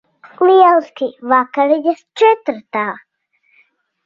[0.45, 1.09] Lieliski.
[1.33, 2.87] Vakariņas četratā.